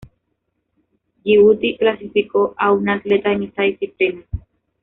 [1.23, 4.23] Yibuti clasificó a una atleta en esta disciplina.